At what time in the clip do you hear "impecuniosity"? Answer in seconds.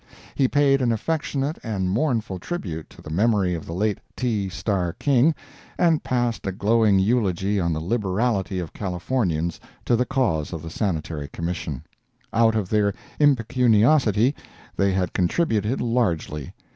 13.19-14.33